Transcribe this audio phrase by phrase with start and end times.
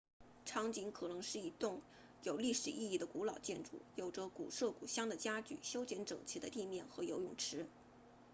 [0.45, 1.79] 场景可能是一栋
[2.23, 7.67] 有历史意义的古老建筑有着古色古香的家具修剪整齐的地面和游泳池